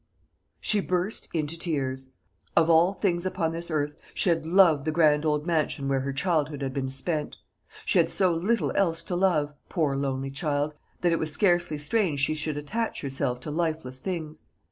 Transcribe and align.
She 0.59 0.81
burst 0.81 1.29
into 1.31 1.59
tears. 1.59 2.09
Of 2.57 2.71
all 2.71 2.91
things 2.93 3.23
upon 3.23 3.51
this 3.51 3.69
earth 3.69 3.93
she 4.15 4.29
had 4.29 4.47
loved 4.47 4.85
the 4.85 4.91
grand 4.91 5.27
old 5.27 5.45
mansion 5.45 5.87
where 5.87 5.99
her 5.99 6.11
childhood 6.11 6.63
had 6.63 6.73
been 6.73 6.89
spent. 6.89 7.35
She 7.85 7.99
had 7.99 8.09
so 8.09 8.33
little 8.33 8.71
else 8.75 9.03
to 9.03 9.15
love, 9.15 9.53
poor 9.69 9.95
lonely 9.95 10.31
child, 10.31 10.73
that 11.01 11.11
it 11.11 11.19
was 11.19 11.31
scarcely 11.31 11.77
strange 11.77 12.19
she 12.19 12.33
should 12.33 12.57
attach 12.57 13.01
herself 13.01 13.39
to 13.41 13.51
lifeless 13.51 13.99
things. 13.99 14.41